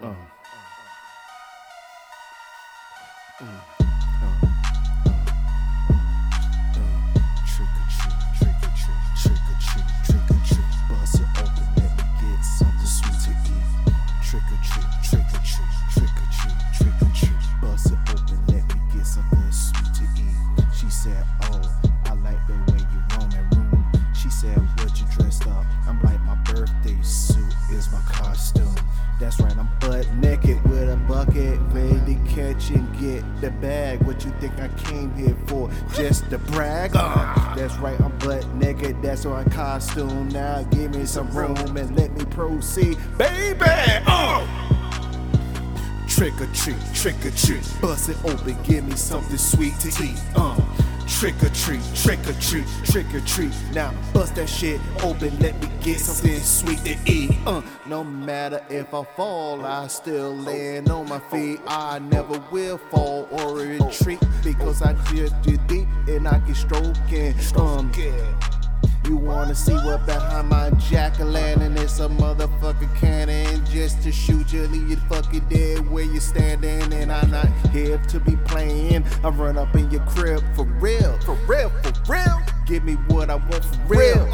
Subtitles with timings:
[0.00, 0.14] Uh.
[3.40, 3.46] Uh.
[7.44, 10.70] Trick or treat, trick or treat, trick or treat, trick or treat.
[10.88, 13.66] Bust it open, let me get something sweet to eat.
[14.22, 17.42] Trick or treat, trick or treat, trick or treat, trick or treat.
[17.60, 20.38] Bust it open, let me get something sweet to eat.
[20.78, 21.58] She said, Oh,
[22.06, 23.82] I like the way you roam that room.
[24.14, 25.66] She said, What you dressed up?
[25.88, 28.67] I'm like, My birthday suit is my costume.
[29.18, 34.00] That's right, I'm butt naked with a bucket, ready to catch and get the bag.
[34.04, 35.68] What you think I came here for?
[35.92, 36.92] Just to brag?
[36.94, 40.28] Uh, that's right, I'm butt naked, that's my costume.
[40.28, 43.58] Now give me some room and let me proceed, baby.
[44.06, 44.46] Uh.
[46.08, 50.20] Trick or treat, trick or treat, bust it open, give me something sweet to eat.
[50.36, 50.56] Uh.
[51.08, 53.52] Trick or treat, trick or treat, trick or treat.
[53.72, 57.37] Now bust that shit open, let me get something sweet to eat.
[57.88, 61.58] No matter if I fall, I still land on my feet.
[61.66, 66.96] I never will fall or retreat because I just too deep and I can stroke
[67.10, 67.90] and um.
[69.06, 71.78] You wanna see what behind my jack o' lantern?
[71.78, 76.92] It's a motherfucker cannon just to shoot you, leave you fucking dead where you standing.
[76.92, 79.06] And I'm not here to be playing.
[79.24, 82.38] I run up in your crib for real, for real, for real.
[82.66, 84.28] Give me what I want for real.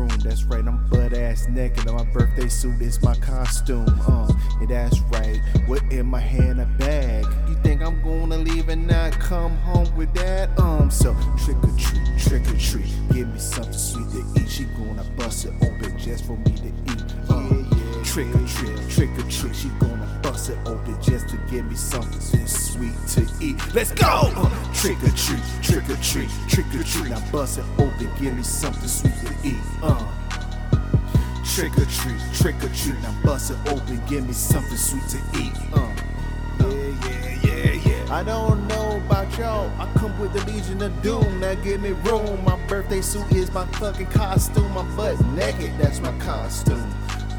[0.00, 0.66] Room, that's right.
[0.66, 2.80] I'm butt ass naked on my birthday suit.
[2.80, 3.86] is my costume.
[4.06, 5.40] Uh, and that's right.
[5.66, 7.24] What in my hand a bag?
[7.48, 10.58] You think I'm gonna leave and not come home with that?
[10.58, 12.90] Um, so trick or treat, trick or treat.
[13.12, 14.50] Give me something sweet to eat.
[14.50, 17.04] She gonna bust it open just for me to eat.
[17.28, 19.54] Uh, yeah, trick or treat, trick or treat.
[19.54, 23.56] She gonna bust it open just to give me something sweet to eat.
[23.74, 24.06] Let's go!
[24.06, 25.09] Uh, trick or
[26.00, 27.10] treat, trick or treat, trick or treat.
[27.10, 29.60] Now bust it open, give me something sweet to eat.
[29.82, 30.06] Uh.
[31.44, 33.00] Trick or treat, trick or treat.
[33.02, 35.52] Now bust it open, give me something sweet to eat.
[35.72, 35.92] Uh.
[36.60, 38.14] Yeah, yeah, yeah, yeah.
[38.14, 39.70] I don't know about y'all.
[39.78, 41.40] I come with the Legion of Doom.
[41.40, 42.44] Now give me room.
[42.44, 44.76] My birthday suit is my fucking costume.
[44.76, 46.94] I'm butt naked, that's my costume.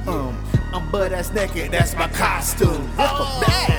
[0.08, 0.44] Um,
[0.74, 2.90] I'm butt ass naked, that's my costume.
[2.98, 3.71] Rip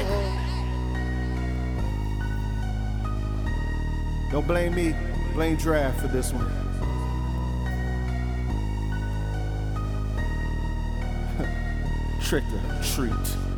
[4.33, 4.95] Don't blame me,
[5.35, 6.47] blame Draft for this one.
[12.23, 13.52] Trick or treat.